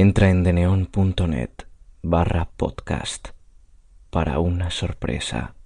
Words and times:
Entra 0.00 0.30
en 0.30 0.44
deneon.net 0.44 1.66
barra 2.00 2.48
podcast 2.56 3.28
para 4.08 4.38
una 4.38 4.70
sorpresa. 4.70 5.56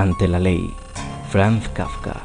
Ante 0.00 0.28
la 0.28 0.38
ley, 0.38 0.74
Franz 1.28 1.68
Kafka. 1.74 2.22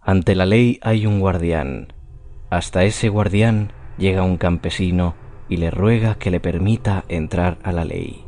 Ante 0.00 0.34
la 0.34 0.44
ley 0.44 0.80
hay 0.82 1.06
un 1.06 1.20
guardián. 1.20 1.92
Hasta 2.50 2.82
ese 2.82 3.08
guardián 3.10 3.70
llega 3.98 4.22
un 4.22 4.36
campesino 4.36 5.14
y 5.48 5.58
le 5.58 5.70
ruega 5.70 6.16
que 6.16 6.30
le 6.30 6.40
permita 6.40 7.04
entrar 7.08 7.58
a 7.62 7.72
la 7.72 7.84
ley. 7.84 8.24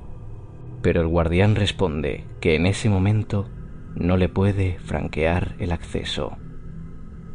Pero 0.82 1.00
el 1.00 1.08
guardián 1.08 1.54
responde 1.56 2.24
que 2.40 2.54
en 2.54 2.66
ese 2.66 2.88
momento 2.88 3.48
no 3.94 4.16
le 4.16 4.28
puede 4.28 4.78
franquear 4.78 5.56
el 5.58 5.72
acceso. 5.72 6.36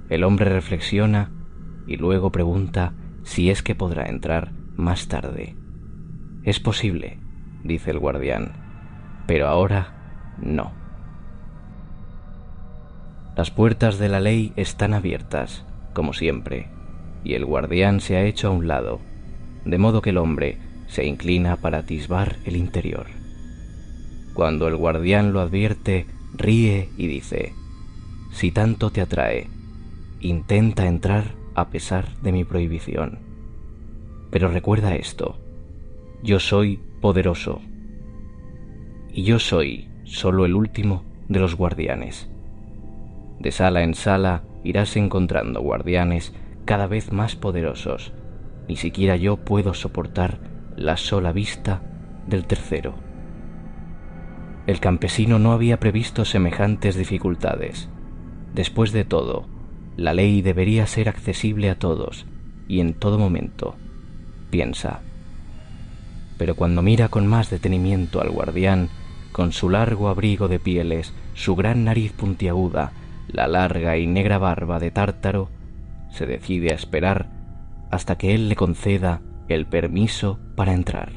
El 0.10 0.24
hombre 0.24 0.50
reflexiona 0.50 1.32
y 1.88 1.98
luego 1.98 2.32
pregunta 2.32 2.94
si 3.24 3.50
es 3.50 3.64
que 3.64 3.76
podrá 3.76 4.06
entrar 4.06 4.52
más 4.76 5.08
tarde. 5.08 5.56
Es 6.44 6.60
posible, 6.60 7.20
dice 7.64 7.92
el 7.92 8.00
guardián, 8.00 8.54
pero 9.28 9.48
ahora 9.48 10.36
no. 10.38 10.72
Las 13.36 13.52
puertas 13.52 13.98
de 13.98 14.10
la 14.10 14.20
ley 14.20 14.54
están 14.56 14.94
abiertas, 14.94 15.66
como 15.94 16.14
siempre, 16.14 16.70
y 17.24 17.34
el 17.34 17.46
guardián 17.46 18.00
se 18.00 18.16
ha 18.16 18.24
hecho 18.24 18.48
a 18.48 18.52
un 18.52 18.68
lado, 18.68 19.00
de 19.66 19.78
modo 19.78 20.02
que 20.02 20.12
el 20.12 20.18
hombre 20.18 20.58
se 20.88 21.06
inclina 21.06 21.58
para 21.58 21.80
atisbar 21.80 22.38
el 22.46 22.56
interior. 22.56 23.08
Cuando 24.34 24.68
el 24.68 24.76
guardián 24.76 25.34
lo 25.34 25.42
advierte, 25.42 26.06
ríe 26.34 26.90
y 26.98 27.08
dice, 27.08 27.54
Si 28.32 28.52
tanto 28.52 28.92
te 28.92 29.02
atrae, 29.02 29.48
intenta 30.20 30.88
entrar 30.88 31.36
a 31.56 31.70
pesar 31.70 32.16
de 32.22 32.32
mi 32.32 32.44
prohibición. 32.44 33.20
Pero 34.30 34.48
recuerda 34.48 34.96
esto, 34.96 35.38
yo 36.24 36.40
soy 36.40 36.80
poderoso, 37.02 37.62
y 39.14 39.24
yo 39.24 39.40
soy 39.40 39.90
solo 40.06 40.46
el 40.46 40.56
último 40.56 41.04
de 41.28 41.40
los 41.40 41.56
guardianes. 41.56 42.30
De 43.40 43.52
sala 43.52 43.84
en 43.84 43.94
sala 43.94 44.44
irás 44.64 44.96
encontrando 44.96 45.62
guardianes 45.62 46.34
cada 46.66 46.88
vez 46.88 47.12
más 47.12 47.36
poderosos. 47.36 48.14
Ni 48.68 48.76
siquiera 48.76 49.16
yo 49.16 49.38
puedo 49.38 49.74
soportar 49.74 50.40
la 50.76 50.98
sola 50.98 51.32
vista 51.32 51.82
del 52.28 52.46
tercero. 52.46 52.96
El 54.68 54.80
campesino 54.80 55.40
no 55.40 55.52
había 55.52 55.80
previsto 55.80 56.24
semejantes 56.24 56.96
dificultades. 56.96 57.90
Después 58.54 58.92
de 58.92 59.06
todo, 59.06 59.48
la 59.98 60.14
ley 60.14 60.42
debería 60.42 60.86
ser 60.88 61.10
accesible 61.10 61.70
a 61.70 61.80
todos 61.80 62.26
y 62.68 62.80
en 62.80 62.94
todo 62.94 63.18
momento, 63.18 63.76
piensa. 64.50 65.02
Pero 66.38 66.56
cuando 66.56 66.82
mira 66.82 67.10
con 67.10 67.28
más 67.28 67.50
detenimiento 67.50 68.22
al 68.22 68.30
guardián, 68.30 68.90
con 69.32 69.52
su 69.52 69.70
largo 69.70 70.10
abrigo 70.10 70.48
de 70.48 70.60
pieles, 70.60 71.14
su 71.34 71.56
gran 71.56 71.84
nariz 71.84 72.14
puntiaguda, 72.14 72.94
la 73.28 73.48
larga 73.48 73.98
y 73.98 74.08
negra 74.08 74.38
barba 74.38 74.80
de 74.80 74.92
tártaro, 74.92 75.50
se 76.12 76.26
decide 76.26 76.72
a 76.72 76.76
esperar 76.76 77.30
hasta 77.90 78.18
que 78.18 78.36
él 78.36 78.48
le 78.50 78.56
conceda 78.56 79.22
el 79.50 79.66
permiso 79.66 80.40
para 80.56 80.74
entrar. 80.74 81.12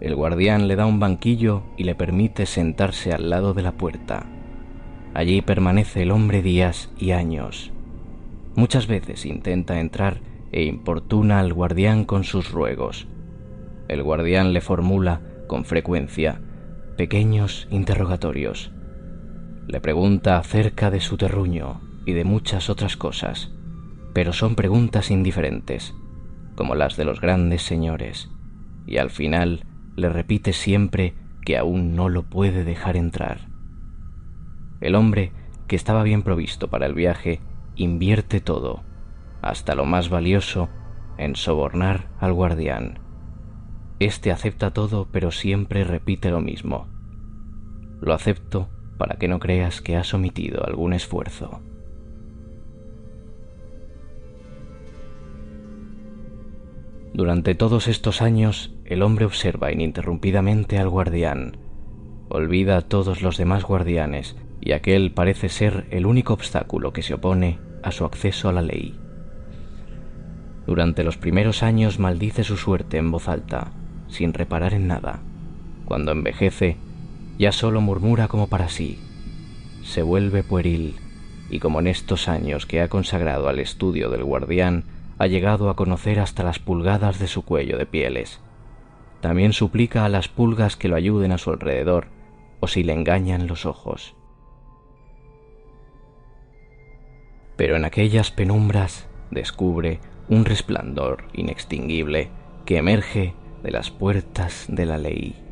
El 0.00 0.14
guardián 0.14 0.68
le 0.68 0.76
da 0.76 0.86
un 0.86 1.00
banquillo 1.00 1.64
y 1.76 1.84
le 1.84 1.94
permite 1.94 2.46
sentarse 2.46 3.12
al 3.12 3.30
lado 3.30 3.54
de 3.54 3.62
la 3.62 3.72
puerta. 3.72 4.26
Allí 5.14 5.42
permanece 5.42 6.02
el 6.02 6.12
hombre 6.12 6.42
días 6.42 6.90
y 6.98 7.10
años. 7.12 7.72
Muchas 8.54 8.86
veces 8.86 9.26
intenta 9.26 9.80
entrar 9.80 10.20
e 10.52 10.64
importuna 10.64 11.40
al 11.40 11.52
guardián 11.52 12.04
con 12.04 12.24
sus 12.24 12.52
ruegos. 12.52 13.08
El 13.88 14.02
guardián 14.02 14.52
le 14.52 14.60
formula, 14.60 15.20
con 15.46 15.64
frecuencia, 15.64 16.40
pequeños 16.96 17.66
interrogatorios. 17.70 18.70
Le 19.68 19.82
pregunta 19.82 20.38
acerca 20.38 20.90
de 20.90 20.98
su 20.98 21.18
terruño 21.18 21.82
y 22.06 22.14
de 22.14 22.24
muchas 22.24 22.70
otras 22.70 22.96
cosas, 22.96 23.52
pero 24.14 24.32
son 24.32 24.54
preguntas 24.54 25.10
indiferentes, 25.10 25.94
como 26.56 26.74
las 26.74 26.96
de 26.96 27.04
los 27.04 27.20
grandes 27.20 27.64
señores, 27.64 28.30
y 28.86 28.96
al 28.96 29.10
final 29.10 29.66
le 29.94 30.08
repite 30.08 30.54
siempre 30.54 31.12
que 31.44 31.58
aún 31.58 31.94
no 31.94 32.08
lo 32.08 32.22
puede 32.22 32.64
dejar 32.64 32.96
entrar. 32.96 33.48
El 34.80 34.94
hombre, 34.94 35.32
que 35.66 35.76
estaba 35.76 36.02
bien 36.02 36.22
provisto 36.22 36.68
para 36.68 36.86
el 36.86 36.94
viaje, 36.94 37.42
invierte 37.76 38.40
todo, 38.40 38.84
hasta 39.42 39.74
lo 39.74 39.84
más 39.84 40.08
valioso, 40.08 40.70
en 41.18 41.36
sobornar 41.36 42.08
al 42.20 42.32
guardián. 42.32 43.00
Este 43.98 44.32
acepta 44.32 44.72
todo, 44.72 45.08
pero 45.12 45.30
siempre 45.30 45.84
repite 45.84 46.30
lo 46.30 46.40
mismo. 46.40 46.88
Lo 48.00 48.14
acepto 48.14 48.70
para 48.98 49.16
que 49.16 49.28
no 49.28 49.38
creas 49.38 49.80
que 49.80 49.96
has 49.96 50.12
omitido 50.12 50.66
algún 50.66 50.92
esfuerzo. 50.92 51.60
Durante 57.14 57.54
todos 57.54 57.88
estos 57.88 58.22
años, 58.22 58.74
el 58.84 59.02
hombre 59.02 59.24
observa 59.24 59.72
ininterrumpidamente 59.72 60.78
al 60.78 60.88
guardián, 60.88 61.56
olvida 62.28 62.76
a 62.76 62.82
todos 62.82 63.22
los 63.22 63.36
demás 63.36 63.64
guardianes 63.64 64.36
y 64.60 64.72
aquel 64.72 65.12
parece 65.12 65.48
ser 65.48 65.86
el 65.90 66.06
único 66.06 66.34
obstáculo 66.34 66.92
que 66.92 67.02
se 67.02 67.14
opone 67.14 67.58
a 67.82 67.90
su 67.92 68.04
acceso 68.04 68.48
a 68.48 68.52
la 68.52 68.62
ley. 68.62 68.98
Durante 70.66 71.02
los 71.02 71.16
primeros 71.16 71.62
años 71.62 71.98
maldice 71.98 72.44
su 72.44 72.56
suerte 72.56 72.98
en 72.98 73.10
voz 73.10 73.28
alta, 73.28 73.72
sin 74.08 74.34
reparar 74.34 74.74
en 74.74 74.86
nada. 74.86 75.20
Cuando 75.86 76.12
envejece, 76.12 76.76
ya 77.38 77.52
solo 77.52 77.80
murmura 77.80 78.28
como 78.28 78.48
para 78.48 78.68
sí. 78.68 78.98
Se 79.82 80.02
vuelve 80.02 80.42
pueril, 80.42 80.96
y 81.50 81.60
como 81.60 81.80
en 81.80 81.86
estos 81.86 82.28
años 82.28 82.66
que 82.66 82.80
ha 82.80 82.88
consagrado 82.88 83.48
al 83.48 83.60
estudio 83.60 84.10
del 84.10 84.24
guardián, 84.24 84.84
ha 85.18 85.26
llegado 85.26 85.70
a 85.70 85.76
conocer 85.76 86.20
hasta 86.20 86.42
las 86.42 86.58
pulgadas 86.58 87.18
de 87.18 87.26
su 87.26 87.44
cuello 87.44 87.78
de 87.78 87.86
pieles. 87.86 88.40
También 89.20 89.52
suplica 89.52 90.04
a 90.04 90.08
las 90.08 90.28
pulgas 90.28 90.76
que 90.76 90.88
lo 90.88 90.96
ayuden 90.96 91.32
a 91.32 91.38
su 91.38 91.50
alrededor, 91.50 92.08
o 92.60 92.68
si 92.68 92.82
le 92.82 92.92
engañan 92.92 93.46
los 93.46 93.66
ojos. 93.66 94.14
Pero 97.56 97.76
en 97.76 97.84
aquellas 97.84 98.30
penumbras 98.30 99.08
descubre 99.30 100.00
un 100.28 100.44
resplandor 100.44 101.24
inextinguible 101.32 102.30
que 102.64 102.76
emerge 102.76 103.34
de 103.62 103.70
las 103.70 103.90
puertas 103.90 104.66
de 104.68 104.86
la 104.86 104.98
ley. 104.98 105.47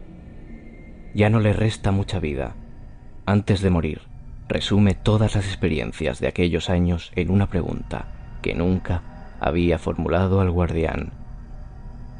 Ya 1.16 1.30
no 1.30 1.40
le 1.40 1.54
resta 1.54 1.92
mucha 1.92 2.20
vida. 2.20 2.56
Antes 3.24 3.62
de 3.62 3.70
morir, 3.70 4.02
resume 4.48 4.92
todas 4.92 5.34
las 5.34 5.46
experiencias 5.46 6.20
de 6.20 6.28
aquellos 6.28 6.68
años 6.68 7.10
en 7.16 7.30
una 7.30 7.46
pregunta 7.48 8.08
que 8.42 8.54
nunca 8.54 9.00
había 9.40 9.78
formulado 9.78 10.42
al 10.42 10.50
guardián. 10.50 11.14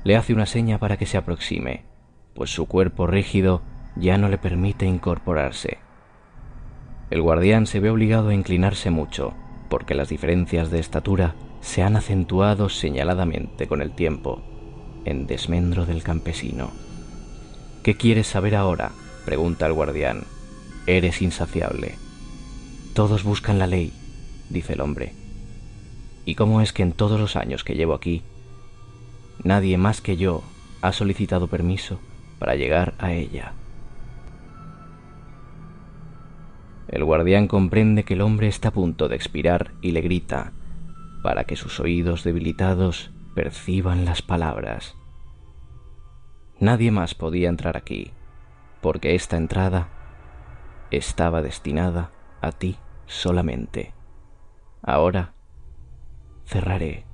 Le 0.03 0.17
hace 0.17 0.33
una 0.33 0.47
seña 0.47 0.79
para 0.79 0.97
que 0.97 1.05
se 1.05 1.19
aproxime, 1.19 1.83
pues 2.35 2.49
su 2.49 2.65
cuerpo 2.65 3.07
rígido 3.07 3.61
ya 3.97 4.17
no 4.17 4.31
le 4.31 4.39
permite 4.39 4.87
incorporarse. 4.87 5.77
El 7.11 7.21
guardián 7.21 7.67
se 7.67 7.81
ve 7.81 7.91
obligado 7.91 8.31
a 8.31 8.35
inclinarse 8.35 8.89
mucho, 8.89 9.35
porque 9.69 9.95
las 9.95 10.09
diferencias 10.09 10.71
de 10.71 10.79
estatura 10.79 11.35
se 11.61 11.83
han 11.83 11.97
acentuado 11.97 12.71
señaladamente 12.71 13.67
con 13.67 13.83
el 13.83 13.91
tiempo, 13.91 14.41
en 15.05 15.27
desmendro 15.27 15.85
del 15.85 16.03
campesino. 16.03 16.86
¿Qué 17.87 17.95
quieres 17.95 18.27
saber 18.27 18.57
ahora? 18.57 18.91
pregunta 19.25 19.65
el 19.65 19.73
guardián. 19.73 20.25
Eres 20.89 21.23
insaciable. 21.23 21.95
Todos 22.95 23.23
buscan 23.23 23.61
la 23.61 23.69
ley, 23.69 23.93
dice 24.51 24.73
el 24.73 24.81
hombre, 24.81 25.13
¿Y 26.25 26.35
cómo 26.35 26.61
es 26.61 26.73
que 26.73 26.83
en 26.83 26.91
todos 26.91 27.21
los 27.21 27.37
años 27.37 27.63
que 27.63 27.77
llevo 27.77 27.95
aquí, 27.95 28.25
nadie 29.45 29.79
más 29.79 30.01
que 30.01 30.17
yo 30.17 30.43
ha 30.83 30.93
solicitado 30.93 31.47
permiso 31.47 32.01
para 32.41 32.57
llegar 32.57 32.95
a 32.99 33.13
ella? 33.13 33.53
El 36.89 37.05
guardián 37.05 37.47
comprende 37.47 38.03
que 38.03 38.15
el 38.15 38.23
hombre 38.23 38.49
está 38.49 38.71
a 38.71 38.73
punto 38.73 39.09
de 39.09 39.15
expirar 39.15 39.71
y 39.81 39.93
le 39.93 40.01
grita 40.01 40.51
para 41.23 41.45
que 41.45 41.55
sus 41.55 41.79
oídos 41.79 42.25
debilitados 42.25 43.13
perciban 43.37 44.05
las 44.05 44.23
palabras. 44.23 44.97
Nadie 46.59 46.91
más 46.91 47.15
podía 47.15 47.49
entrar 47.49 47.77
aquí, 47.77 48.13
porque 48.81 49.15
esta 49.15 49.37
entrada 49.37 49.89
estaba 50.91 51.43
destinada 51.43 52.13
a 52.41 52.53
ti 52.53 52.79
solamente. 53.07 53.93
Ahora 54.83 55.35
cerraré 56.47 57.05